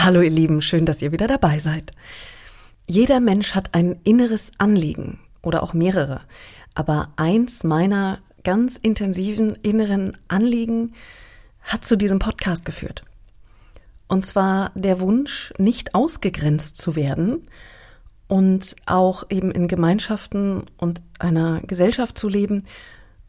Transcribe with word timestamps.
Hallo 0.00 0.20
ihr 0.20 0.30
Lieben, 0.30 0.62
schön, 0.62 0.86
dass 0.86 1.02
ihr 1.02 1.10
wieder 1.10 1.26
dabei 1.26 1.58
seid. 1.58 1.90
Jeder 2.86 3.18
Mensch 3.18 3.56
hat 3.56 3.74
ein 3.74 3.98
inneres 4.04 4.52
Anliegen 4.56 5.18
oder 5.42 5.60
auch 5.60 5.74
mehrere. 5.74 6.20
Aber 6.72 7.10
eins 7.16 7.64
meiner 7.64 8.20
ganz 8.44 8.76
intensiven 8.76 9.56
inneren 9.56 10.16
Anliegen 10.28 10.92
hat 11.62 11.84
zu 11.84 11.96
diesem 11.96 12.20
Podcast 12.20 12.64
geführt. 12.64 13.04
Und 14.06 14.24
zwar 14.24 14.70
der 14.76 15.00
Wunsch, 15.00 15.52
nicht 15.58 15.96
ausgegrenzt 15.96 16.76
zu 16.76 16.94
werden 16.94 17.48
und 18.28 18.76
auch 18.86 19.24
eben 19.30 19.50
in 19.50 19.66
Gemeinschaften 19.66 20.62
und 20.76 21.02
einer 21.18 21.60
Gesellschaft 21.62 22.16
zu 22.16 22.28
leben, 22.28 22.62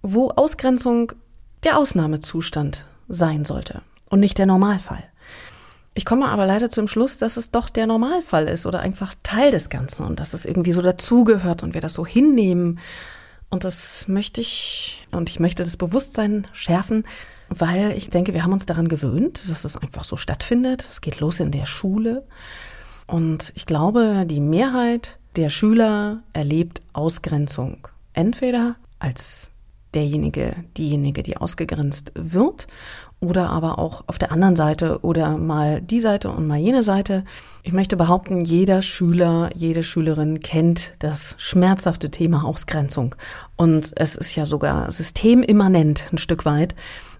wo 0.03 0.29
Ausgrenzung 0.29 1.13
der 1.63 1.79
Ausnahmezustand 1.79 2.85
sein 3.07 3.43
sollte 3.43 3.81
und 4.11 4.19
nicht 4.19 4.37
der 4.37 4.45
Normalfall. 4.45 5.08
Ich 5.93 6.05
komme 6.05 6.29
aber 6.29 6.45
leider 6.45 6.69
zum 6.69 6.87
Schluss, 6.87 7.17
dass 7.17 7.37
es 7.37 7.51
doch 7.51 7.69
der 7.69 7.87
Normalfall 7.87 8.47
ist 8.47 8.65
oder 8.65 8.79
einfach 8.79 9.15
Teil 9.23 9.51
des 9.51 9.69
Ganzen 9.69 10.03
und 10.05 10.19
dass 10.19 10.33
es 10.33 10.45
irgendwie 10.45 10.71
so 10.71 10.81
dazugehört 10.81 11.63
und 11.63 11.73
wir 11.73 11.81
das 11.81 11.93
so 11.93 12.05
hinnehmen. 12.05 12.79
Und 13.49 13.63
das 13.63 14.07
möchte 14.07 14.41
ich, 14.41 15.07
und 15.11 15.29
ich 15.29 15.39
möchte 15.39 15.63
das 15.63 15.75
Bewusstsein 15.75 16.47
schärfen, 16.53 17.03
weil 17.49 17.91
ich 17.93 18.09
denke, 18.09 18.33
wir 18.33 18.43
haben 18.43 18.53
uns 18.53 18.67
daran 18.67 18.87
gewöhnt, 18.87 19.49
dass 19.49 19.65
es 19.65 19.75
einfach 19.75 20.03
so 20.03 20.15
stattfindet. 20.17 20.85
Es 20.87 21.01
geht 21.01 21.19
los 21.19 21.39
in 21.39 21.51
der 21.51 21.65
Schule. 21.65 22.25
Und 23.07 23.51
ich 23.55 23.65
glaube, 23.65 24.25
die 24.27 24.39
Mehrheit 24.39 25.17
der 25.35 25.49
Schüler 25.49 26.21
erlebt 26.33 26.81
Ausgrenzung. 26.93 27.87
Entweder 28.13 28.75
als 28.99 29.49
derjenige, 29.95 30.55
diejenige, 30.77 31.23
die 31.23 31.37
ausgegrenzt 31.37 32.11
wird 32.13 32.67
oder 33.21 33.49
aber 33.49 33.79
auch 33.79 34.03
auf 34.07 34.17
der 34.17 34.31
anderen 34.31 34.55
Seite 34.55 34.99
oder 35.01 35.37
mal 35.37 35.81
die 35.81 35.99
Seite 35.99 36.29
und 36.29 36.47
mal 36.47 36.57
jene 36.57 36.83
Seite. 36.83 37.25
Ich 37.63 37.73
möchte 37.73 37.97
behaupten, 37.97 38.45
jeder 38.45 38.81
Schüler, 38.81 39.49
jede 39.53 39.83
Schülerin 39.83 40.39
kennt 40.39 40.93
das 40.99 41.35
schmerzhafte 41.37 42.11
Thema 42.11 42.45
Ausgrenzung. 42.45 43.15
Und 43.57 43.91
es 43.95 44.15
ist 44.15 44.35
ja 44.35 44.45
sogar 44.45 44.89
systemimmanent 44.91 46.05
ein 46.11 46.17
Stück 46.17 46.45
weit. 46.45 46.75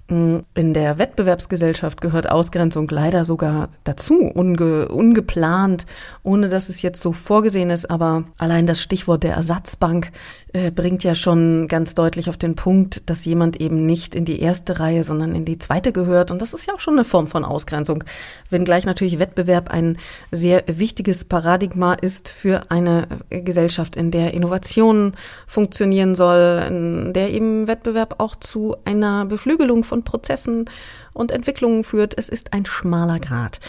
In 0.10 0.74
der 0.74 0.98
Wettbewerbsgesellschaft 0.98 2.02
gehört 2.02 2.32
Ausgrenzung 2.32 2.88
leider 2.90 3.26
sogar 3.26 3.70
dazu, 3.84 4.22
unge, 4.22 4.88
ungeplant, 4.88 5.86
ohne 6.24 6.50
dass 6.50 6.70
es 6.70 6.82
jetzt 6.82 7.00
so 7.00 7.12
vorgesehen 7.12 7.70
ist. 7.70 7.92
Aber 7.92 8.24
allein 8.40 8.66
das 8.66 8.82
Stichwort 8.82 9.22
der 9.22 9.36
Ersatzbank 9.36 10.12
äh, 10.52 10.72
bringt 10.72 11.04
ja 11.04 11.14
schon 11.14 11.68
ganz 11.68 11.94
deutlich 11.94 12.28
auf 12.28 12.38
den 12.38 12.56
Punkt, 12.56 13.08
dass 13.08 13.24
jemand 13.26 13.62
eben 13.62 13.86
nicht 13.86 14.16
in 14.16 14.26
die 14.26 14.40
erste 14.42 14.80
Reihe, 14.80 15.04
sondern 15.04 15.36
in 15.36 15.46
die 15.46 15.60
zweite 15.60 15.92
gehört. 15.92 16.32
Und 16.32 16.42
das 16.42 16.56
ist 16.56 16.66
ja 16.66 16.74
auch 16.74 16.80
schon 16.80 16.96
eine 16.96 17.06
Form 17.06 17.28
von 17.28 17.46
Ausgrenzung. 17.46 18.04
Wenngleich 18.50 18.88
natürlich 18.88 19.20
Wettbewerb 19.20 19.70
ein 19.70 20.00
sehr 20.32 20.64
wichtiges 20.66 21.24
Paradigma 21.24 21.94
ist 21.94 22.30
für 22.30 22.72
eine 22.72 23.08
Gesellschaft, 23.30 23.96
in 23.96 24.10
der 24.10 24.34
Innovation 24.34 25.14
funktionieren 25.46 26.16
soll, 26.16 26.64
in 26.68 27.14
der 27.14 27.30
eben 27.30 27.68
Wettbewerb 27.68 28.16
auch 28.18 28.36
zu 28.36 28.76
einer 28.86 29.26
Beflügelung 29.26 29.84
von 29.84 29.99
Prozessen 30.04 30.66
und 31.14 31.32
Entwicklungen 31.32 31.84
führt. 31.84 32.18
Es 32.18 32.30
ist 32.30 32.54
ein 32.54 32.66
schmaler 32.66 33.20
Grad. 33.20 33.60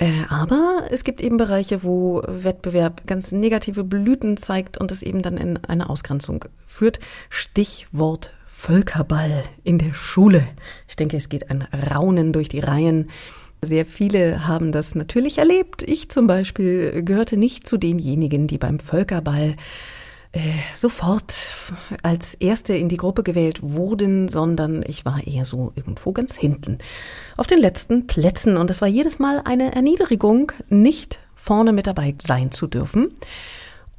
Äh, 0.00 0.24
aber 0.30 0.84
es 0.90 1.04
gibt 1.04 1.20
eben 1.20 1.36
Bereiche, 1.36 1.82
wo 1.82 2.22
Wettbewerb 2.26 3.06
ganz 3.06 3.32
negative 3.32 3.84
Blüten 3.84 4.38
zeigt 4.38 4.78
und 4.78 4.90
es 4.90 5.02
eben 5.02 5.20
dann 5.20 5.36
in 5.36 5.58
eine 5.64 5.90
Ausgrenzung 5.90 6.46
führt. 6.66 7.00
Stichwort 7.28 8.32
Völkerball 8.46 9.42
in 9.62 9.78
der 9.78 9.92
Schule. 9.92 10.46
Ich 10.88 10.96
denke, 10.96 11.16
es 11.16 11.28
geht 11.28 11.50
ein 11.50 11.66
Raunen 11.90 12.32
durch 12.32 12.48
die 12.48 12.60
Reihen. 12.60 13.10
Sehr 13.62 13.84
viele 13.84 14.46
haben 14.48 14.72
das 14.72 14.94
natürlich 14.94 15.38
erlebt. 15.38 15.82
Ich 15.82 16.08
zum 16.08 16.26
Beispiel 16.26 17.02
gehörte 17.02 17.36
nicht 17.36 17.66
zu 17.66 17.76
denjenigen, 17.76 18.46
die 18.46 18.58
beim 18.58 18.78
Völkerball 18.78 19.54
sofort 20.74 21.34
als 22.02 22.34
Erste 22.34 22.74
in 22.74 22.88
die 22.88 22.96
Gruppe 22.96 23.22
gewählt 23.22 23.60
wurden, 23.62 24.28
sondern 24.28 24.84
ich 24.86 25.04
war 25.04 25.26
eher 25.26 25.44
so 25.44 25.72
irgendwo 25.74 26.12
ganz 26.12 26.36
hinten 26.36 26.78
auf 27.36 27.46
den 27.46 27.58
letzten 27.58 28.06
Plätzen. 28.06 28.56
Und 28.56 28.70
es 28.70 28.80
war 28.80 28.88
jedes 28.88 29.18
Mal 29.18 29.42
eine 29.44 29.74
Erniedrigung, 29.74 30.52
nicht 30.68 31.18
vorne 31.34 31.72
mit 31.72 31.86
dabei 31.86 32.14
sein 32.20 32.52
zu 32.52 32.68
dürfen. 32.68 33.16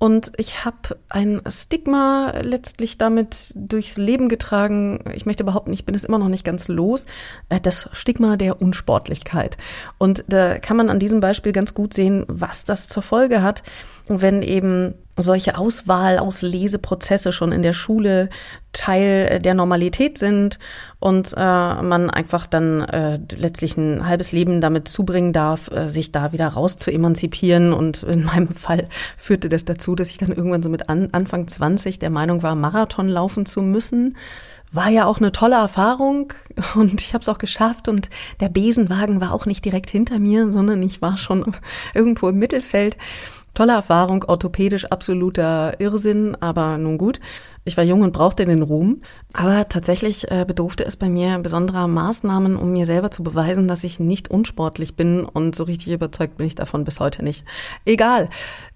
Und 0.01 0.31
ich 0.37 0.65
habe 0.65 0.97
ein 1.09 1.41
Stigma 1.47 2.33
letztlich 2.41 2.97
damit 2.97 3.53
durchs 3.53 3.97
Leben 3.97 4.29
getragen. 4.29 5.03
Ich 5.13 5.27
möchte 5.27 5.43
behaupten, 5.43 5.73
ich 5.73 5.85
bin 5.85 5.93
es 5.93 6.05
immer 6.05 6.17
noch 6.17 6.27
nicht 6.27 6.43
ganz 6.43 6.69
los. 6.69 7.05
Äh, 7.49 7.59
das 7.59 7.87
Stigma 7.91 8.35
der 8.35 8.63
Unsportlichkeit. 8.63 9.57
Und 9.99 10.23
da 10.27 10.57
kann 10.57 10.75
man 10.75 10.89
an 10.89 10.97
diesem 10.97 11.19
Beispiel 11.19 11.51
ganz 11.51 11.75
gut 11.75 11.93
sehen, 11.93 12.25
was 12.27 12.65
das 12.65 12.87
zur 12.87 13.03
Folge 13.03 13.43
hat, 13.43 13.61
wenn 14.07 14.41
eben 14.41 14.95
solche 15.21 15.57
Auswahl, 15.57 16.19
Ausleseprozesse 16.19 17.31
schon 17.31 17.51
in 17.51 17.61
der 17.61 17.73
Schule 17.73 18.29
Teil 18.73 19.39
der 19.39 19.53
Normalität 19.53 20.17
sind 20.17 20.57
und 20.99 21.33
äh, 21.35 21.81
man 21.81 22.09
einfach 22.09 22.47
dann 22.47 22.81
äh, 22.81 23.19
letztlich 23.35 23.75
ein 23.75 24.07
halbes 24.07 24.31
Leben 24.31 24.61
damit 24.61 24.87
zubringen 24.87 25.33
darf, 25.33 25.69
äh, 25.71 25.89
sich 25.89 26.11
da 26.11 26.31
wieder 26.31 26.47
raus 26.47 26.77
zu 26.77 26.91
emanzipieren. 26.91 27.73
Und 27.73 28.03
in 28.03 28.23
meinem 28.25 28.49
Fall 28.49 28.87
führte 29.17 29.49
das 29.49 29.65
dazu, 29.65 29.95
dass 29.95 30.09
ich 30.09 30.19
dann 30.19 30.31
irgendwann 30.31 30.63
so 30.63 30.69
mit 30.69 30.89
an, 30.89 31.09
Anfang 31.11 31.47
20 31.47 31.99
der 31.99 32.11
Meinung 32.11 32.43
war, 32.43 32.55
Marathon 32.55 33.09
laufen 33.09 33.45
zu 33.45 33.61
müssen. 33.61 34.15
War 34.71 34.89
ja 34.89 35.05
auch 35.05 35.17
eine 35.17 35.33
tolle 35.33 35.55
Erfahrung 35.55 36.31
und 36.75 37.01
ich 37.01 37.13
habe 37.13 37.23
es 37.23 37.29
auch 37.29 37.39
geschafft 37.39 37.89
und 37.89 38.09
der 38.39 38.49
Besenwagen 38.49 39.19
war 39.19 39.33
auch 39.33 39.45
nicht 39.45 39.65
direkt 39.65 39.89
hinter 39.89 40.17
mir, 40.17 40.49
sondern 40.51 40.81
ich 40.81 41.01
war 41.01 41.17
schon 41.17 41.43
irgendwo 41.93 42.29
im 42.29 42.37
Mittelfeld. 42.39 42.95
Tolle 43.53 43.73
Erfahrung, 43.73 44.23
orthopädisch 44.27 44.85
absoluter 44.85 45.79
Irrsinn, 45.79 46.37
aber 46.39 46.77
nun 46.77 46.97
gut. 46.97 47.19
Ich 47.65 47.75
war 47.75 47.83
jung 47.83 48.01
und 48.01 48.13
brauchte 48.13 48.45
den 48.45 48.63
Ruhm, 48.63 49.01
aber 49.33 49.67
tatsächlich 49.67 50.31
äh, 50.31 50.45
bedurfte 50.47 50.85
es 50.85 50.95
bei 50.95 51.09
mir 51.09 51.37
besonderer 51.39 51.87
Maßnahmen, 51.87 52.55
um 52.55 52.71
mir 52.71 52.85
selber 52.85 53.11
zu 53.11 53.23
beweisen, 53.23 53.67
dass 53.67 53.83
ich 53.83 53.99
nicht 53.99 54.31
unsportlich 54.31 54.95
bin 54.95 55.25
und 55.25 55.53
so 55.53 55.65
richtig 55.65 55.93
überzeugt 55.93 56.37
bin 56.37 56.47
ich 56.47 56.55
davon 56.55 56.85
bis 56.85 56.99
heute 56.99 57.23
nicht. 57.23 57.45
Egal. 57.85 58.29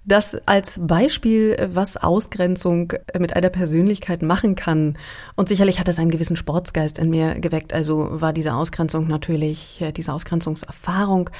Das 0.08 0.38
als 0.46 0.80
Beispiel, 0.80 1.58
was 1.74 1.98
Ausgrenzung 1.98 2.94
mit 3.18 3.36
einer 3.36 3.50
Persönlichkeit 3.50 4.22
machen 4.22 4.54
kann. 4.54 5.00
Und 5.36 5.50
sicherlich 5.50 5.80
hat 5.80 5.88
es 5.88 5.98
einen 5.98 6.12
gewissen 6.12 6.36
Sportsgeist 6.36 7.00
in 7.00 7.10
mir 7.10 7.40
geweckt. 7.40 7.74
Also 7.74 8.08
war 8.12 8.32
diese 8.32 8.54
Ausgrenzung 8.54 9.08
natürlich, 9.08 9.82
äh, 9.82 9.92
diese 9.92 10.14
Ausgrenzungserfahrung 10.14 11.32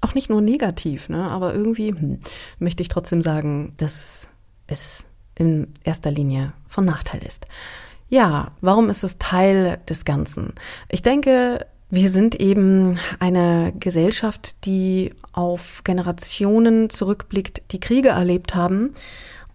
auch 0.00 0.14
nicht 0.14 0.30
nur 0.30 0.40
negativ, 0.40 1.08
ne? 1.08 1.30
aber 1.30 1.54
irgendwie 1.54 1.90
hm, 1.90 2.20
möchte 2.58 2.82
ich 2.82 2.88
trotzdem 2.88 3.22
sagen, 3.22 3.74
dass 3.76 4.28
es 4.66 5.04
in 5.34 5.68
erster 5.84 6.10
Linie 6.10 6.52
von 6.68 6.84
Nachteil 6.84 7.24
ist. 7.24 7.46
Ja, 8.08 8.52
warum 8.60 8.90
ist 8.90 9.04
es 9.04 9.18
Teil 9.18 9.78
des 9.88 10.04
Ganzen? 10.04 10.54
Ich 10.88 11.02
denke, 11.02 11.66
wir 11.90 12.08
sind 12.08 12.34
eben 12.36 12.98
eine 13.18 13.72
Gesellschaft, 13.78 14.64
die 14.64 15.14
auf 15.32 15.82
Generationen 15.84 16.90
zurückblickt, 16.90 17.62
die 17.72 17.80
Kriege 17.80 18.10
erlebt 18.10 18.54
haben 18.54 18.94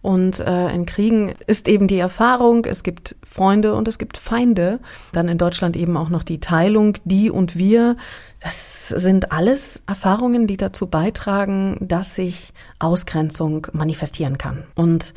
und 0.06 0.40
äh, 0.40 0.70
in 0.72 0.86
Kriegen 0.86 1.34
ist 1.48 1.68
eben 1.68 1.88
die 1.88 1.98
Erfahrung, 1.98 2.66
es 2.66 2.84
gibt 2.84 3.16
Freunde 3.24 3.74
und 3.74 3.88
es 3.88 3.98
gibt 3.98 4.20
Feinde. 4.20 4.80
Dann 5.14 5.28
in 5.28 5.40
Deutschland 5.40 5.76
eben 5.76 5.98
auch 5.98 6.10
noch 6.10 6.22
die 6.22 6.40
Teilung, 6.40 7.00
die 7.06 7.32
und 7.32 7.58
wir. 7.58 7.98
Das 8.40 8.90
sind 8.90 9.32
alles 9.32 9.82
Erfahrungen, 9.88 10.46
die 10.46 10.58
dazu 10.58 10.86
beitragen, 10.86 11.78
dass 11.82 12.14
sich 12.14 12.54
Ausgrenzung 12.78 13.66
manifestieren 13.74 14.38
kann. 14.38 14.66
Und 14.76 15.16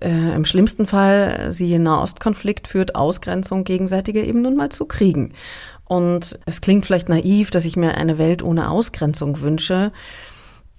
äh, 0.00 0.32
im 0.32 0.44
schlimmsten 0.44 0.86
Fall, 0.86 1.50
siehe 1.50 1.80
Nahostkonflikt, 1.80 2.68
führt 2.68 2.94
Ausgrenzung 2.94 3.64
gegenseitige 3.64 4.22
eben 4.22 4.42
nun 4.42 4.54
mal 4.54 4.68
zu 4.68 4.84
Kriegen. 4.84 5.32
Und 5.86 6.38
es 6.46 6.60
klingt 6.60 6.86
vielleicht 6.86 7.08
naiv, 7.08 7.50
dass 7.50 7.64
ich 7.64 7.76
mir 7.76 7.96
eine 7.96 8.16
Welt 8.18 8.44
ohne 8.44 8.70
Ausgrenzung 8.70 9.40
wünsche. 9.40 9.90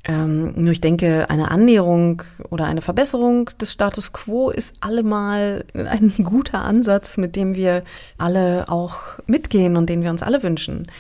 Ähm, 0.07 0.53
nur 0.55 0.71
ich 0.71 0.81
denke, 0.81 1.29
eine 1.29 1.49
Annäherung 1.49 2.21
oder 2.51 2.65
eine 2.65 2.81
Verbesserung 2.81 3.49
des 3.59 3.71
Status 3.71 4.13
quo 4.13 4.51
ist 4.51 4.75
allemal 4.79 5.65
ein 5.73 6.13
guter 6.23 6.61
Ansatz, 6.61 7.17
mit 7.17 7.35
dem 7.35 7.55
wir 7.55 7.83
alle 8.17 8.69
auch 8.69 8.97
mitgehen 9.25 9.77
und 9.77 9.89
den 9.89 10.03
wir 10.03 10.11
uns 10.11 10.21
alle 10.21 10.43
wünschen. 10.43 10.91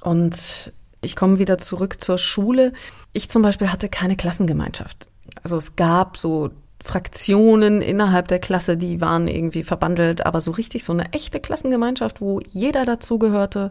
Und 0.00 0.72
ich 1.00 1.16
komme 1.16 1.38
wieder 1.38 1.58
zurück 1.58 2.02
zur 2.02 2.18
Schule. 2.18 2.72
Ich 3.12 3.30
zum 3.30 3.42
Beispiel 3.42 3.72
hatte 3.72 3.88
keine 3.88 4.16
Klassengemeinschaft. 4.16 5.08
Also 5.42 5.56
es 5.56 5.74
gab 5.74 6.18
so 6.18 6.50
Fraktionen 6.82 7.80
innerhalb 7.80 8.26
der 8.28 8.40
Klasse, 8.40 8.76
die 8.76 9.00
waren 9.00 9.28
irgendwie 9.28 9.62
verbandelt, 9.62 10.26
aber 10.26 10.40
so 10.40 10.50
richtig 10.50 10.84
so 10.84 10.92
eine 10.92 11.12
echte 11.12 11.38
Klassengemeinschaft, 11.38 12.20
wo 12.20 12.40
jeder 12.50 12.84
dazugehörte, 12.84 13.70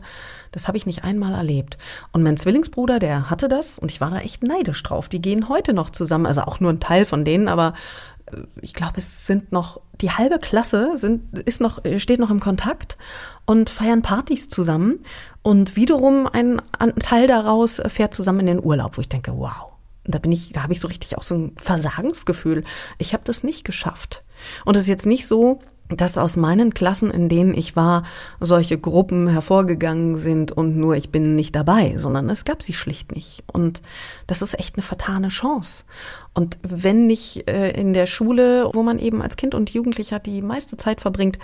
das 0.52 0.68
habe 0.68 0.78
ich 0.78 0.86
nicht 0.86 1.04
einmal 1.04 1.34
erlebt. 1.34 1.78
Und 2.13 2.24
mein 2.24 2.38
Zwillingsbruder, 2.38 3.00
der 3.00 3.30
hatte 3.30 3.50
das 3.50 3.80
und 3.80 3.92
ich 3.92 4.00
war 4.00 4.12
da 4.12 4.19
echt 4.19 4.44
neidisch 4.44 4.81
drauf. 4.81 5.10
Die 5.10 5.22
gehen 5.22 5.50
heute 5.50 5.74
noch 5.74 5.90
zusammen, 5.90 6.25
also 6.25 6.42
auch 6.42 6.62
nur 6.62 6.72
ein 6.72 6.80
Teil 6.80 7.04
von 7.04 7.25
denen, 7.25 7.50
aber 7.50 7.74
äh, 8.28 8.38
ich 8.62 8.74
glaube, 8.74 8.98
es 8.98 9.28
sind 9.28 9.52
noch 9.52 9.81
die 10.00 10.12
halbe 10.12 10.40
Klasse 10.40 10.92
sind 10.96 11.38
ist 11.38 11.62
noch 11.62 11.80
steht 11.98 12.19
noch 12.19 12.31
im 12.31 12.40
Kontakt 12.40 12.98
und 13.46 13.69
feiern 13.69 14.02
Partys 14.02 14.48
zusammen 14.48 15.00
und 15.44 15.75
wiederum 15.75 16.28
ein, 16.28 16.60
ein 16.80 16.96
Teil 16.96 17.28
daraus 17.28 17.80
fährt 17.88 18.16
zusammen 18.16 18.40
in 18.40 18.46
den 18.48 18.63
Urlaub, 18.63 18.98
wo 18.98 19.02
ich 19.02 19.10
denke, 19.10 19.38
wow 19.38 19.70
da 20.03 20.19
bin 20.19 20.31
ich, 20.31 20.51
da 20.51 20.63
habe 20.63 20.74
ich 20.74 20.80
so 20.80 20.88
richtig 20.88 21.18
auch 21.18 21.24
so 21.24 21.36
ein 21.36 21.51
Versagensgefühl. 21.56 22.63
Ich 22.98 23.13
habe 23.13 23.24
das 23.24 23.44
nicht 23.44 23.65
geschafft. 23.65 24.24
Und 24.65 24.75
es 24.75 24.83
ist 24.83 24.88
jetzt 24.88 25.06
nicht 25.06 25.27
so, 25.27 25.59
dass 25.98 26.18
aus 26.18 26.38
meinen 26.38 26.74
Klassen, 26.74 27.12
in 27.12 27.30
denen 27.30 27.53
ich 27.53 27.75
war, 27.75 28.03
solche 28.39 28.77
Gruppen 28.77 29.27
hervorgegangen 29.27 30.15
sind 30.15 30.51
und 30.51 30.77
nur 30.77 30.95
ich 30.95 31.09
bin 31.09 31.36
nicht 31.36 31.56
dabei, 31.56 31.98
sondern 31.98 32.30
es 32.30 32.45
gab 32.45 32.63
sie 32.63 32.74
schlicht 32.74 33.13
nicht. 33.13 33.44
Und 33.51 33.81
das 34.27 34.42
ist 34.42 34.57
echt 34.57 34.75
eine 34.75 34.83
vertane 34.83 35.27
Chance. 35.27 35.83
Und 36.33 36.59
wenn 36.63 37.07
nicht 37.07 37.50
äh, 37.50 37.71
in 37.71 37.94
der 37.94 38.06
Schule, 38.06 38.69
wo 38.74 38.83
man 38.83 39.00
eben 39.00 39.21
als 39.21 39.36
Kind 39.36 39.53
und 39.53 39.71
Jugendlicher 39.71 40.19
die 40.19 40.42
meiste 40.42 40.77
Zeit 40.77 41.01
verbringt, 41.01 41.39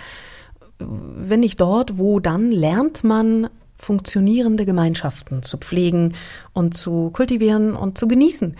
wenn 0.78 1.40
nicht 1.40 1.60
dort, 1.60 1.98
wo 1.98 2.20
dann 2.20 2.50
lernt 2.50 3.04
man 3.04 3.50
funktionierende 3.78 4.66
Gemeinschaften 4.66 5.42
zu 5.42 5.56
pflegen 5.56 6.14
und 6.52 6.76
zu 6.76 7.10
kultivieren 7.10 7.74
und 7.74 7.96
zu 7.96 8.08
genießen. 8.08 8.56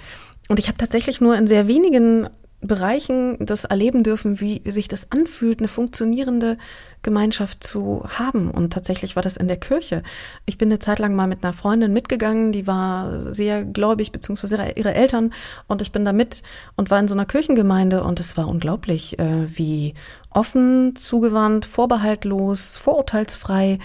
Und 0.49 0.59
ich 0.59 0.69
habe 0.69 0.79
tatsächlich 0.79 1.21
nur 1.21 1.37
in 1.37 1.47
sehr 1.47 1.69
wenigen 1.69 2.29
Bereichen 2.61 3.37
das 3.39 3.65
erleben 3.65 4.03
dürfen, 4.03 4.41
wie 4.41 4.63
sich 4.69 4.89
das 4.89 5.13
anfühlt, 5.13 5.61
eine 5.61 5.69
funktionierende 5.69 6.59
Gemeinschaft 7.03 7.63
zu 7.63 8.05
haben. 8.09 8.51
Und 8.51 8.73
tatsächlich 8.73 9.15
war 9.15 9.23
das 9.23 9.37
in 9.37 9.47
der 9.47 9.59
Kirche. 9.59 10.03
Ich 10.45 10.59
bin 10.59 10.69
eine 10.69 10.81
Zeit 10.81 10.99
lang 10.99 11.15
mal 11.15 11.29
mit 11.29 11.45
einer 11.45 11.53
Freundin 11.53 11.93
mitgegangen, 11.93 12.51
die 12.51 12.67
war 12.67 13.33
sehr 13.33 13.65
gläubig, 13.65 14.11
beziehungsweise 14.11 14.73
ihre 14.75 14.93
Eltern. 14.93 15.33
Und 15.69 15.83
ich 15.83 15.93
bin 15.93 16.05
da 16.05 16.13
mit 16.13 16.43
und 16.75 16.91
war 16.91 16.99
in 16.99 17.07
so 17.07 17.15
einer 17.15 17.27
Kirchengemeinde. 17.27 18.03
Und 18.03 18.19
es 18.19 18.37
war 18.37 18.49
unglaublich, 18.49 19.21
äh, 19.21 19.57
wie 19.57 19.95
offen, 20.31 20.97
zugewandt, 20.97 21.65
vorbehaltlos, 21.65 22.77
vorurteilsfrei 22.77 23.79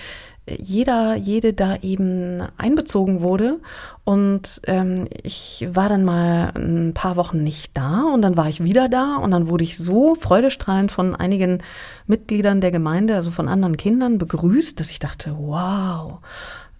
jeder, 0.45 1.16
jede 1.16 1.54
da 1.54 1.78
eben 1.78 2.42
einbezogen 2.57 3.22
wurde. 3.22 3.60
Und 4.04 4.62
ähm, 4.68 5.07
ich 5.24 5.68
war 5.72 5.88
dann 5.90 6.04
mal 6.04 6.51
ein 6.56 6.94
paar 6.94 7.16
Wochen 7.16 7.44
nicht 7.44 7.78
da 7.78 8.04
und 8.13 8.22
dann 8.22 8.36
war 8.36 8.50
ich 8.50 8.63
wieder 8.63 8.90
da 8.90 9.16
und 9.16 9.31
dann 9.31 9.48
wurde 9.48 9.63
ich 9.63 9.78
so 9.78 10.16
freudestrahlend 10.16 10.92
von 10.92 11.16
einigen 11.16 11.63
Mitgliedern 12.07 12.60
der 12.60 12.72
Gemeinde, 12.72 13.16
also 13.16 13.31
von 13.31 13.48
anderen 13.48 13.78
Kindern 13.78 14.18
begrüßt, 14.18 14.80
dass 14.80 14.92
ich 14.92 15.00
dachte, 15.00 15.36
wow, 15.38 16.19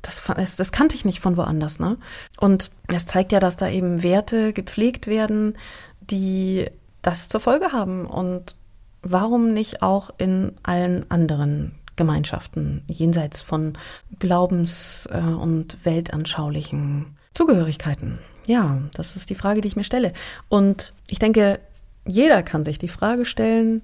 das, 0.02 0.56
das 0.58 0.72
kannte 0.74 0.96
ich 0.96 1.06
nicht 1.06 1.22
von 1.22 1.38
woanders. 1.38 1.80
Ne? 1.80 1.98
Und 2.40 2.72
das 2.88 3.06
zeigt 3.06 3.32
ja, 3.32 3.40
dass 3.40 3.56
da 3.56 3.70
eben 3.70 4.04
Werte 4.04 4.52
gepflegt 4.52 5.08
werden, 5.08 5.58
die 6.02 6.66
das 7.02 7.30
zur 7.30 7.40
Folge 7.40 7.72
haben. 7.72 8.06
Und 8.06 8.58
warum 9.02 9.54
nicht 9.54 9.82
auch 9.82 10.10
in 10.18 10.54
allen 10.64 11.10
anderen 11.10 11.76
Gemeinschaften 11.96 12.84
jenseits 12.88 13.42
von 13.42 13.74
Glaubens- 14.20 15.08
äh, 15.12 15.20
und 15.20 15.78
weltanschaulichen 15.86 17.16
Zugehörigkeiten? 17.34 18.20
Ja, 18.46 18.82
das 18.94 19.16
ist 19.16 19.30
die 19.30 19.36
Frage, 19.36 19.62
die 19.62 19.68
ich 19.68 19.76
mir 19.76 19.84
stelle. 19.84 20.14
Und 20.50 20.94
ich 21.08 21.20
denke, 21.20 21.60
jeder 22.06 22.44
kann 22.44 22.64
sich 22.64 22.78
die 22.78 22.90
Frage 22.90 23.26
stellen, 23.26 23.82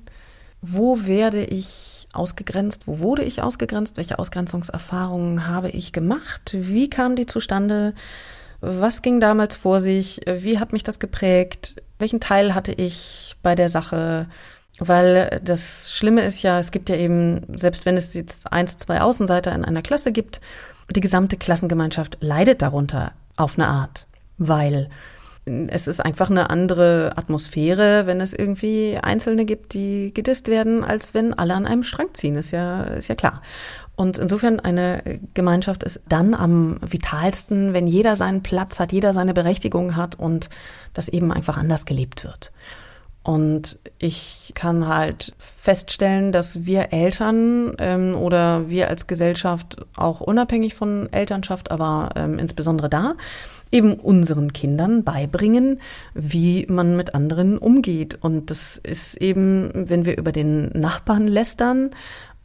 wo 0.62 1.06
werde 1.06 1.44
ich 1.44 2.08
ausgegrenzt, 2.12 2.88
wo 2.88 3.00
wurde 3.00 3.24
ich 3.24 3.42
ausgegrenzt, 3.42 3.98
welche 3.98 4.20
Ausgrenzungserfahrungen 4.20 5.48
habe 5.48 5.70
ich 5.70 5.94
gemacht, 5.94 6.52
wie 6.54 6.90
kam 6.90 7.16
die 7.16 7.28
zustande, 7.28 7.94
was 8.62 9.02
ging 9.02 9.20
damals 9.20 9.56
vor 9.56 9.80
sich, 9.80 10.20
wie 10.26 10.60
hat 10.60 10.74
mich 10.74 10.84
das 10.84 11.00
geprägt, 11.00 11.82
welchen 11.98 12.20
Teil 12.20 12.56
hatte 12.56 12.74
ich 12.74 13.36
bei 13.42 13.56
der 13.56 13.70
Sache, 13.70 14.28
weil 14.80 15.42
das 15.44 15.92
Schlimme 15.94 16.22
ist 16.24 16.42
ja, 16.42 16.60
es 16.60 16.72
gibt 16.72 16.90
ja 16.90 16.96
eben, 16.96 17.42
selbst 17.56 17.86
wenn 17.86 17.98
es 17.98 18.14
jetzt 18.14 18.52
eins, 18.52 18.78
zwei 18.78 19.02
Außenseiter 19.02 19.54
in 19.54 19.66
einer 19.66 19.82
Klasse 19.82 20.12
gibt, 20.12 20.42
die 20.90 21.02
gesamte 21.02 21.38
Klassengemeinschaft 21.38 22.18
leidet 22.22 22.62
darunter 22.62 23.14
auf 23.36 23.58
eine 23.58 23.68
Art, 23.68 24.08
weil 24.38 24.90
es 25.46 25.88
ist 25.88 26.00
einfach 26.04 26.30
eine 26.30 26.50
andere 26.50 27.14
Atmosphäre, 27.16 28.06
wenn 28.06 28.22
es 28.22 28.34
irgendwie 28.34 28.98
Einzelne 29.02 29.46
gibt, 29.46 29.74
die 29.74 30.14
gedisst 30.14 30.48
werden, 30.48 30.84
als 30.84 31.14
wenn 31.14 31.34
alle 31.34 31.56
an 31.56 31.66
einem 31.66 31.84
Strang 31.84 32.14
ziehen, 32.14 32.36
ist 32.36 32.52
ja, 32.52 32.84
ist 32.84 33.08
ja 33.08 33.16
klar. 33.16 33.42
Und 33.96 34.18
insofern 34.18 34.60
eine 34.60 35.20
Gemeinschaft 35.34 35.84
ist 35.84 36.02
dann 36.08 36.34
am 36.34 36.78
vitalsten, 36.82 37.74
wenn 37.74 37.88
jeder 37.88 38.16
seinen 38.16 38.44
Platz 38.44 38.80
hat, 38.80 38.92
jeder 38.92 39.14
seine 39.14 39.34
Berechtigung 39.34 39.96
hat 39.96 40.16
und 40.18 40.50
das 40.94 41.10
eben 41.10 41.34
einfach 41.34 41.58
anders 41.58 41.86
gelebt 41.86 42.24
wird. 42.24 42.52
Und 43.30 43.78
ich 44.00 44.54
kann 44.56 44.88
halt 44.88 45.36
feststellen, 45.38 46.32
dass 46.32 46.66
wir 46.66 46.92
Eltern 46.92 47.76
ähm, 47.78 48.16
oder 48.16 48.72
wir 48.72 48.90
als 48.90 49.06
Gesellschaft 49.06 49.86
auch 49.96 50.20
unabhängig 50.20 50.74
von 50.74 51.14
Elternschaft, 51.14 51.70
aber 51.70 52.10
ähm, 52.16 52.40
insbesondere 52.40 52.90
da, 52.90 53.14
eben 53.72 53.94
unseren 53.94 54.52
Kindern 54.52 55.04
beibringen, 55.04 55.80
wie 56.16 56.66
man 56.70 56.96
mit 56.96 57.14
anderen 57.14 57.60
umgeht. 57.60 58.18
Und 58.20 58.50
das 58.50 58.78
ist 58.78 59.16
eben, 59.18 59.70
wenn 59.76 60.06
wir 60.06 60.18
über 60.18 60.32
den 60.32 60.70
Nachbarn 60.70 61.28
lästern, 61.28 61.92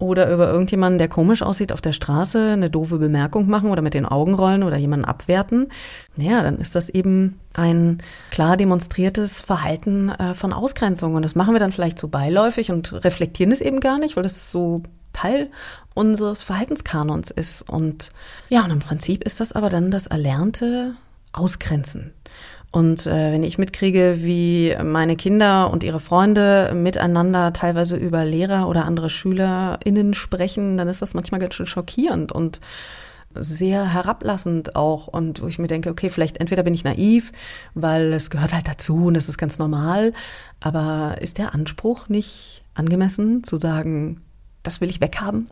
oder 0.04 0.30
über 0.32 0.48
irgendjemanden, 0.48 0.98
der 0.98 1.08
komisch 1.08 1.42
aussieht 1.42 1.72
auf 1.72 1.80
der 1.80 1.92
Straße, 1.92 2.52
eine 2.52 2.70
doofe 2.70 2.98
Bemerkung 2.98 3.48
machen 3.48 3.70
oder 3.70 3.82
mit 3.82 3.94
den 3.94 4.06
Augen 4.06 4.34
rollen 4.34 4.62
oder 4.62 4.76
jemanden 4.76 5.04
abwerten, 5.04 5.68
ja, 6.16 6.42
dann 6.42 6.58
ist 6.58 6.74
das 6.74 6.88
eben 6.88 7.40
ein 7.54 7.98
klar 8.30 8.56
demonstriertes 8.56 9.40
Verhalten 9.40 10.10
äh, 10.10 10.34
von 10.34 10.52
Ausgrenzung. 10.52 11.14
Und 11.14 11.22
das 11.22 11.34
machen 11.34 11.54
wir 11.54 11.60
dann 11.60 11.72
vielleicht 11.72 11.98
so 11.98 12.08
beiläufig 12.08 12.70
und 12.70 13.04
reflektieren 13.04 13.52
es 13.52 13.60
eben 13.60 13.80
gar 13.80 13.98
nicht, 13.98 14.16
weil 14.16 14.22
das 14.22 14.50
so 14.50 14.82
Teil 15.12 15.50
unseres 15.94 16.42
Verhaltenskanons 16.42 17.30
ist. 17.30 17.68
Und 17.68 18.10
ja, 18.48 18.64
und 18.64 18.70
im 18.70 18.80
Prinzip 18.80 19.24
ist 19.24 19.40
das 19.40 19.52
aber 19.52 19.70
dann 19.70 19.90
das 19.90 20.06
erlernte 20.06 20.94
Ausgrenzen. 21.32 22.12
Und 22.74 23.06
äh, 23.06 23.30
wenn 23.30 23.44
ich 23.44 23.56
mitkriege, 23.56 24.16
wie 24.18 24.76
meine 24.82 25.14
Kinder 25.14 25.70
und 25.70 25.84
ihre 25.84 26.00
Freunde 26.00 26.72
miteinander 26.74 27.52
teilweise 27.52 27.94
über 27.94 28.24
Lehrer 28.24 28.68
oder 28.68 28.84
andere 28.84 29.10
SchülerInnen 29.10 30.12
sprechen, 30.12 30.76
dann 30.76 30.88
ist 30.88 31.00
das 31.00 31.14
manchmal 31.14 31.40
ganz 31.40 31.54
schön 31.54 31.66
schockierend 31.66 32.32
und 32.32 32.60
sehr 33.32 33.92
herablassend 33.92 34.74
auch 34.74 35.06
und 35.06 35.40
wo 35.40 35.46
ich 35.46 35.60
mir 35.60 35.68
denke, 35.68 35.88
okay, 35.88 36.10
vielleicht 36.10 36.38
entweder 36.38 36.64
bin 36.64 36.74
ich 36.74 36.82
naiv, 36.82 37.30
weil 37.74 38.12
es 38.12 38.28
gehört 38.28 38.52
halt 38.52 38.66
dazu 38.66 39.04
und 39.06 39.14
das 39.14 39.28
ist 39.28 39.38
ganz 39.38 39.60
normal, 39.60 40.12
aber 40.58 41.14
ist 41.20 41.38
der 41.38 41.54
Anspruch 41.54 42.08
nicht 42.08 42.64
angemessen 42.74 43.44
zu 43.44 43.56
sagen, 43.56 44.20
das 44.64 44.80
will 44.80 44.90
ich 44.90 45.00
weghaben? 45.00 45.48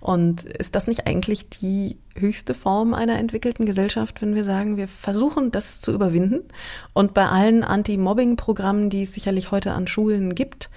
Und 0.00 0.44
ist 0.44 0.74
das 0.74 0.86
nicht 0.86 1.06
eigentlich 1.06 1.48
die 1.48 1.98
höchste 2.16 2.54
Form 2.54 2.94
einer 2.94 3.18
entwickelten 3.18 3.66
Gesellschaft, 3.66 4.22
wenn 4.22 4.34
wir 4.34 4.44
sagen, 4.44 4.76
wir 4.76 4.88
versuchen 4.88 5.50
das 5.50 5.80
zu 5.80 5.92
überwinden? 5.92 6.40
Und 6.92 7.14
bei 7.14 7.26
allen 7.26 7.64
Anti-Mobbing-Programmen, 7.64 8.90
die 8.90 9.02
es 9.02 9.12
sicherlich 9.12 9.50
heute 9.50 9.72
an 9.72 9.86
Schulen 9.86 10.34
gibt, 10.34 10.70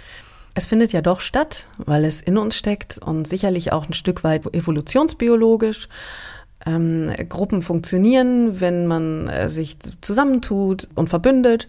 es 0.58 0.66
findet 0.66 0.94
ja 0.94 1.02
doch 1.02 1.20
statt, 1.20 1.68
weil 1.78 2.06
es 2.06 2.22
in 2.22 2.38
uns 2.38 2.56
steckt 2.56 2.98
und 2.98 3.28
sicherlich 3.28 3.74
auch 3.74 3.88
ein 3.88 3.94
Stück 3.94 4.24
weit 4.24 4.46
evolutionsbiologisch. 4.54 5.90
Ähm, 6.66 7.14
Gruppen 7.28 7.62
funktionieren, 7.62 8.62
wenn 8.62 8.88
man 8.88 9.28
äh, 9.28 9.50
sich 9.50 9.78
zusammentut 10.02 10.88
und 10.96 11.10
verbündet. 11.10 11.68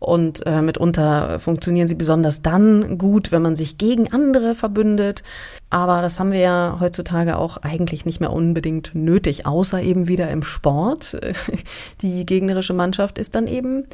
Und 0.00 0.46
äh, 0.46 0.62
mitunter 0.62 1.38
funktionieren 1.40 1.86
sie 1.86 1.94
besonders 1.94 2.40
dann 2.40 2.96
gut, 2.96 3.32
wenn 3.32 3.42
man 3.42 3.54
sich 3.54 3.76
gegen 3.76 4.12
andere 4.12 4.54
verbündet. 4.54 5.22
Aber 5.68 6.00
das 6.00 6.18
haben 6.18 6.32
wir 6.32 6.40
ja 6.40 6.78
heutzutage 6.80 7.36
auch 7.36 7.58
eigentlich 7.58 8.06
nicht 8.06 8.18
mehr 8.18 8.32
unbedingt 8.32 8.94
nötig, 8.94 9.46
außer 9.46 9.82
eben 9.82 10.08
wieder 10.08 10.30
im 10.30 10.42
Sport. 10.42 11.20
Die 12.00 12.24
gegnerische 12.24 12.72
Mannschaft 12.72 13.18
ist 13.18 13.34
dann 13.34 13.46
eben 13.46 13.84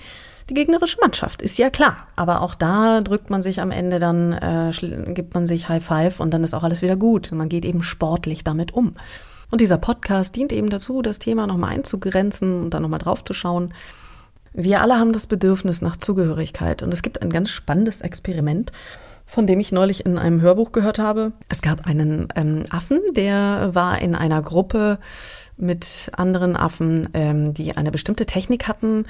die 0.48 0.54
gegnerische 0.54 0.98
Mannschaft, 1.00 1.42
ist 1.42 1.58
ja 1.58 1.70
klar. 1.70 2.06
Aber 2.14 2.40
auch 2.40 2.54
da 2.54 3.00
drückt 3.00 3.30
man 3.30 3.42
sich 3.42 3.60
am 3.60 3.72
Ende 3.72 3.98
dann, 3.98 4.32
äh, 4.32 4.70
gibt 5.12 5.34
man 5.34 5.48
sich 5.48 5.68
High 5.68 5.84
Five 5.84 6.20
und 6.20 6.32
dann 6.32 6.44
ist 6.44 6.54
auch 6.54 6.62
alles 6.62 6.82
wieder 6.82 6.94
gut. 6.94 7.32
Man 7.32 7.48
geht 7.48 7.64
eben 7.64 7.82
sportlich 7.82 8.44
damit 8.44 8.72
um. 8.72 8.94
Und 9.50 9.60
dieser 9.60 9.78
Podcast 9.78 10.36
dient 10.36 10.52
eben 10.52 10.70
dazu, 10.70 11.02
das 11.02 11.18
Thema 11.18 11.48
nochmal 11.48 11.72
einzugrenzen 11.72 12.62
und 12.62 12.74
dann 12.74 12.82
nochmal 12.82 13.00
draufzuschauen. 13.00 13.74
Wir 14.58 14.80
alle 14.80 14.98
haben 14.98 15.12
das 15.12 15.26
Bedürfnis 15.26 15.82
nach 15.82 15.98
Zugehörigkeit 15.98 16.82
und 16.82 16.90
es 16.90 17.02
gibt 17.02 17.20
ein 17.20 17.28
ganz 17.28 17.50
spannendes 17.50 18.00
Experiment, 18.00 18.72
von 19.26 19.46
dem 19.46 19.60
ich 19.60 19.70
neulich 19.70 20.06
in 20.06 20.16
einem 20.16 20.40
Hörbuch 20.40 20.72
gehört 20.72 20.98
habe. 20.98 21.32
Es 21.50 21.60
gab 21.60 21.86
einen 21.86 22.28
ähm, 22.36 22.64
Affen, 22.70 23.00
der 23.12 23.74
war 23.74 24.00
in 24.00 24.14
einer 24.14 24.40
Gruppe 24.40 24.98
mit 25.58 26.10
anderen 26.16 26.56
Affen, 26.56 27.10
ähm, 27.12 27.52
die 27.52 27.76
eine 27.76 27.90
bestimmte 27.90 28.24
Technik 28.24 28.66
hatten, 28.66 29.04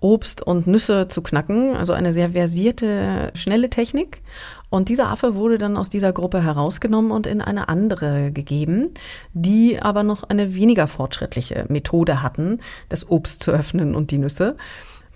Obst 0.00 0.42
und 0.42 0.66
Nüsse 0.66 1.08
zu 1.08 1.22
knacken, 1.22 1.76
also 1.76 1.92
eine 1.92 2.12
sehr 2.12 2.30
versierte, 2.30 3.32
schnelle 3.34 3.70
Technik. 3.70 4.22
Und 4.70 4.88
dieser 4.90 5.08
Affe 5.08 5.34
wurde 5.34 5.58
dann 5.58 5.76
aus 5.76 5.90
dieser 5.90 6.12
Gruppe 6.12 6.42
herausgenommen 6.42 7.10
und 7.10 7.26
in 7.26 7.40
eine 7.40 7.68
andere 7.68 8.32
gegeben, 8.32 8.90
die 9.32 9.80
aber 9.80 10.02
noch 10.02 10.24
eine 10.24 10.54
weniger 10.54 10.86
fortschrittliche 10.86 11.64
Methode 11.68 12.22
hatten, 12.22 12.60
das 12.88 13.08
Obst 13.10 13.42
zu 13.42 13.50
öffnen 13.50 13.94
und 13.94 14.10
die 14.10 14.18
Nüsse. 14.18 14.56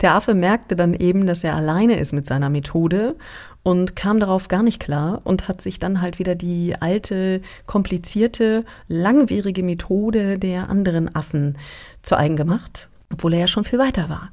Der 0.00 0.14
Affe 0.14 0.34
merkte 0.34 0.74
dann 0.74 0.94
eben, 0.94 1.26
dass 1.26 1.44
er 1.44 1.54
alleine 1.54 1.98
ist 1.98 2.12
mit 2.12 2.26
seiner 2.26 2.50
Methode 2.50 3.14
und 3.62 3.94
kam 3.94 4.18
darauf 4.18 4.48
gar 4.48 4.62
nicht 4.62 4.80
klar 4.80 5.20
und 5.22 5.46
hat 5.46 5.60
sich 5.60 5.78
dann 5.78 6.00
halt 6.00 6.18
wieder 6.18 6.34
die 6.34 6.74
alte, 6.80 7.40
komplizierte, 7.66 8.64
langwierige 8.88 9.62
Methode 9.62 10.38
der 10.38 10.68
anderen 10.68 11.14
Affen 11.14 11.56
zu 12.02 12.16
eigen 12.16 12.36
gemacht, 12.36 12.88
obwohl 13.12 13.34
er 13.34 13.40
ja 13.40 13.46
schon 13.46 13.64
viel 13.64 13.78
weiter 13.78 14.08
war. 14.08 14.30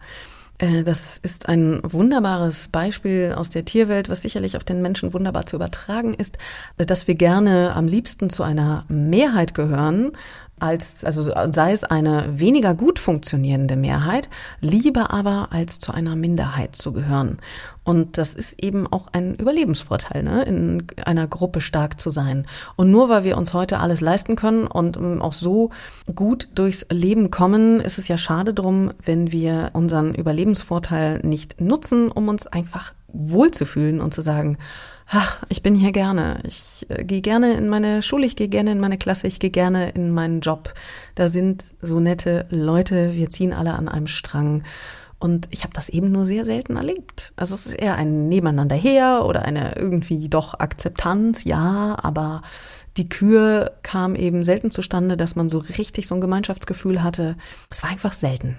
Äh, 0.60 0.84
das 0.84 1.18
ist 1.18 1.50
ein 1.50 1.80
wunderbares 1.84 2.68
Beispiel 2.68 3.34
aus 3.36 3.50
der 3.50 3.66
Tierwelt, 3.66 4.10
was 4.10 4.22
sicherlich 4.22 4.56
auf 4.56 4.64
den 4.64 4.82
Menschen 4.82 5.14
wunderbar 5.14 5.48
zu 5.48 5.56
übertragen 5.56 6.14
ist, 6.14 6.38
dass 6.78 7.08
wir 7.08 7.16
gerne 7.16 7.74
am 7.76 7.88
liebsten 7.88 8.30
zu 8.30 8.44
einer 8.44 8.86
Mehrheit 8.88 9.56
gehören, 9.56 10.12
als, 10.60 11.04
also 11.04 11.32
sei 11.52 11.72
es 11.72 11.84
eine 11.84 12.40
weniger 12.40 12.74
gut 12.74 13.00
funktionierende 13.00 13.76
Mehrheit, 13.76 14.30
lieber 14.62 15.12
aber 15.12 15.50
als 15.52 15.80
zu 15.80 15.92
einer 15.94 16.16
Minderheit 16.16 16.76
zu 16.76 16.92
gehören. 16.94 17.38
Und 17.84 18.20
das 18.20 18.36
ist 18.36 18.62
eben 18.64 18.86
auch 18.86 19.08
ein 19.14 19.34
Überlebensvorteil, 19.36 20.22
ne? 20.22 20.44
in 20.44 20.84
einer 21.06 21.28
Gruppe 21.28 21.60
stark 21.60 22.00
zu 22.00 22.12
sein. 22.12 22.46
Und 22.76 22.92
nur 22.92 23.10
weil 23.10 23.24
wir 23.24 23.36
uns 23.36 23.54
heute 23.54 23.80
alles 23.80 24.00
leisten 24.00 24.36
können 24.36 24.68
und 24.68 24.98
ähm, 24.98 25.22
auch 25.22 25.34
so 25.34 25.72
gut 26.14 26.50
durchs 26.54 26.86
Leben 26.92 27.32
kommen, 27.32 27.80
ist 27.80 27.98
es 27.98 28.08
ja 28.08 28.18
schade 28.18 28.54
drum, 28.54 28.92
wenn 29.04 29.32
wir 29.32 29.72
unseren 29.74 30.14
Überlebensvorteil 30.14 31.20
nicht 31.24 31.60
nutzen, 31.62 32.12
um 32.12 32.28
uns 32.28 32.46
einfach 32.46 32.94
wohlzufühlen 33.12 34.02
und 34.02 34.14
zu 34.14 34.22
sagen, 34.22 34.60
ach, 35.10 35.38
ich 35.50 35.62
bin 35.62 35.76
hier 35.76 35.92
gerne. 35.92 36.40
Ich 36.48 36.86
äh, 36.90 37.04
gehe 37.04 37.22
gerne 37.22 37.54
in 37.54 37.68
meine 37.68 38.02
Schule, 38.02 38.26
ich 38.26 38.36
gehe 38.36 38.50
gerne 38.50 38.72
in 38.72 38.80
meine 38.80 38.98
Klasse, 38.98 39.28
ich 39.28 39.40
gehe 39.40 39.50
gerne 39.50 39.90
in 39.90 40.12
meinen 40.12 40.42
Job. 40.42 40.74
Da 41.16 41.30
sind 41.30 41.64
so 41.82 42.00
nette 42.00 42.46
Leute, 42.50 43.14
wir 43.14 43.30
ziehen 43.30 43.54
alle 43.54 43.74
an 43.74 43.90
einem 43.90 44.08
Strang. 44.08 44.64
Und 45.20 45.50
ich 45.52 45.64
habe 45.64 45.74
das 45.74 45.90
eben 45.90 46.12
nur 46.12 46.26
sehr 46.26 46.46
selten 46.46 46.78
erlebt. 46.78 47.34
Also 47.36 47.54
es 47.54 47.66
ist 47.66 47.74
eher 47.74 47.96
ein 47.96 48.30
Nebeneinander 48.30 48.76
her 48.76 49.26
oder 49.26 49.44
eine 49.44 49.76
irgendwie 49.76 50.30
doch 50.30 50.58
Akzeptanz, 50.58 51.44
ja, 51.44 51.98
aber 52.02 52.42
die 52.96 53.10
Kür 53.10 53.74
kam 53.84 54.16
eben 54.16 54.46
selten 54.46 54.72
zustande, 54.72 55.18
dass 55.18 55.36
man 55.36 55.50
so 55.50 55.58
richtig 55.58 56.08
so 56.08 56.16
ein 56.16 56.22
Gemeinschaftsgefühl 56.22 57.04
hatte. 57.04 57.36
Es 57.70 57.84
war 57.84 57.90
einfach 57.90 58.14
selten. 58.14 58.58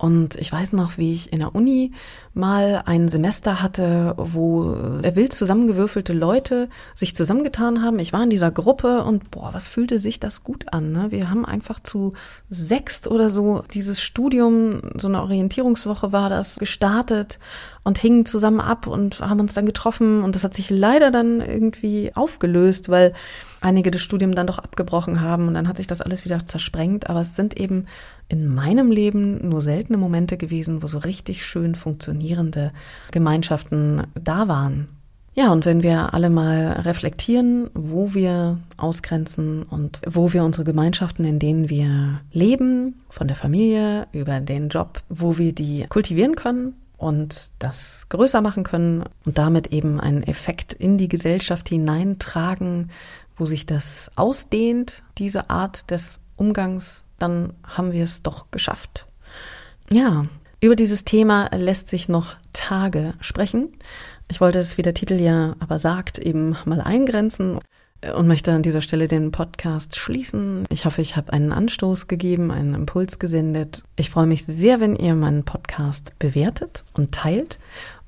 Und 0.00 0.36
ich 0.36 0.50
weiß 0.50 0.72
noch, 0.72 0.96
wie 0.96 1.12
ich 1.12 1.30
in 1.30 1.40
der 1.40 1.54
Uni 1.54 1.92
mal 2.32 2.82
ein 2.86 3.08
Semester 3.08 3.60
hatte, 3.60 4.14
wo 4.16 4.74
wild 5.02 5.34
zusammengewürfelte 5.34 6.14
Leute 6.14 6.70
sich 6.94 7.14
zusammengetan 7.14 7.82
haben. 7.82 7.98
Ich 7.98 8.14
war 8.14 8.22
in 8.22 8.30
dieser 8.30 8.50
Gruppe 8.50 9.04
und 9.04 9.30
boah, 9.30 9.52
was 9.52 9.68
fühlte 9.68 9.98
sich 9.98 10.18
das 10.18 10.42
gut 10.42 10.72
an. 10.72 10.92
Ne? 10.92 11.10
Wir 11.10 11.28
haben 11.28 11.44
einfach 11.44 11.80
zu 11.80 12.14
sechst 12.48 13.08
oder 13.08 13.28
so 13.28 13.62
dieses 13.74 14.00
Studium, 14.00 14.80
so 14.96 15.06
eine 15.06 15.20
Orientierungswoche 15.20 16.12
war 16.12 16.30
das, 16.30 16.56
gestartet 16.56 17.38
und 17.82 17.98
hingen 17.98 18.26
zusammen 18.26 18.60
ab 18.60 18.86
und 18.86 19.20
haben 19.20 19.40
uns 19.40 19.54
dann 19.54 19.66
getroffen. 19.66 20.22
Und 20.22 20.34
das 20.34 20.44
hat 20.44 20.54
sich 20.54 20.70
leider 20.70 21.10
dann 21.10 21.40
irgendwie 21.40 22.12
aufgelöst, 22.14 22.88
weil 22.88 23.12
einige 23.60 23.90
das 23.90 24.02
Studium 24.02 24.34
dann 24.34 24.46
doch 24.46 24.58
abgebrochen 24.58 25.20
haben 25.20 25.48
und 25.48 25.54
dann 25.54 25.68
hat 25.68 25.78
sich 25.78 25.86
das 25.86 26.00
alles 26.00 26.24
wieder 26.24 26.44
zersprengt. 26.44 27.08
Aber 27.08 27.20
es 27.20 27.36
sind 27.36 27.58
eben 27.58 27.86
in 28.28 28.46
meinem 28.54 28.90
Leben 28.90 29.48
nur 29.48 29.62
seltene 29.62 29.98
Momente 29.98 30.36
gewesen, 30.36 30.82
wo 30.82 30.86
so 30.86 30.98
richtig 30.98 31.44
schön 31.44 31.74
funktionierende 31.74 32.72
Gemeinschaften 33.10 34.04
da 34.14 34.48
waren. 34.48 34.88
Ja, 35.32 35.52
und 35.52 35.64
wenn 35.64 35.82
wir 35.82 36.12
alle 36.12 36.28
mal 36.28 36.80
reflektieren, 36.84 37.70
wo 37.72 38.14
wir 38.14 38.58
ausgrenzen 38.76 39.62
und 39.62 40.00
wo 40.04 40.32
wir 40.32 40.44
unsere 40.44 40.64
Gemeinschaften, 40.64 41.24
in 41.24 41.38
denen 41.38 41.70
wir 41.70 42.20
leben, 42.32 42.96
von 43.08 43.28
der 43.28 43.36
Familie 43.36 44.08
über 44.12 44.40
den 44.40 44.68
Job, 44.68 45.00
wo 45.08 45.38
wir 45.38 45.52
die 45.52 45.86
kultivieren 45.88 46.34
können, 46.34 46.74
und 47.00 47.52
das 47.58 48.06
größer 48.10 48.42
machen 48.42 48.62
können 48.62 49.04
und 49.24 49.38
damit 49.38 49.68
eben 49.68 49.98
einen 49.98 50.22
Effekt 50.22 50.74
in 50.74 50.98
die 50.98 51.08
Gesellschaft 51.08 51.68
hineintragen, 51.68 52.90
wo 53.36 53.46
sich 53.46 53.64
das 53.64 54.10
ausdehnt, 54.16 55.02
diese 55.16 55.48
Art 55.48 55.90
des 55.90 56.20
Umgangs, 56.36 57.04
dann 57.18 57.54
haben 57.64 57.92
wir 57.92 58.04
es 58.04 58.22
doch 58.22 58.50
geschafft. 58.50 59.06
Ja, 59.90 60.26
über 60.60 60.76
dieses 60.76 61.04
Thema 61.04 61.48
lässt 61.56 61.88
sich 61.88 62.10
noch 62.10 62.36
Tage 62.52 63.14
sprechen. 63.20 63.72
Ich 64.28 64.42
wollte 64.42 64.58
es, 64.58 64.76
wie 64.76 64.82
der 64.82 64.94
Titel 64.94 65.14
ja 65.14 65.56
aber 65.58 65.78
sagt, 65.78 66.18
eben 66.18 66.54
mal 66.66 66.82
eingrenzen 66.82 67.60
und 68.14 68.26
möchte 68.26 68.52
an 68.52 68.62
dieser 68.62 68.80
Stelle 68.80 69.08
den 69.08 69.30
Podcast 69.30 69.96
schließen. 69.96 70.64
Ich 70.70 70.84
hoffe, 70.84 71.02
ich 71.02 71.16
habe 71.16 71.32
einen 71.32 71.52
Anstoß 71.52 72.08
gegeben, 72.08 72.50
einen 72.50 72.74
Impuls 72.74 73.18
gesendet. 73.18 73.82
Ich 73.96 74.10
freue 74.10 74.26
mich 74.26 74.44
sehr, 74.44 74.80
wenn 74.80 74.96
ihr 74.96 75.14
meinen 75.14 75.44
Podcast 75.44 76.18
bewertet 76.18 76.84
und 76.94 77.12
teilt 77.12 77.58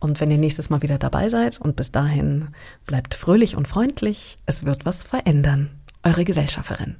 und 0.00 0.20
wenn 0.20 0.30
ihr 0.30 0.38
nächstes 0.38 0.70
Mal 0.70 0.82
wieder 0.82 0.98
dabei 0.98 1.28
seid. 1.28 1.60
Und 1.60 1.76
bis 1.76 1.92
dahin 1.92 2.48
bleibt 2.86 3.14
fröhlich 3.14 3.56
und 3.56 3.68
freundlich. 3.68 4.38
Es 4.46 4.64
wird 4.64 4.86
was 4.86 5.02
verändern. 5.02 5.70
Eure 6.02 6.24
Gesellschafterin. 6.24 6.96